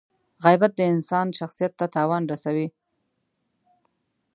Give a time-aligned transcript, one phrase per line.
[0.43, 2.67] •غیبت د انسان شخصیت ته تاوان رسوي.